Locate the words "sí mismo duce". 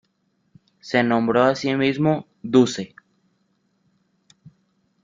1.55-2.95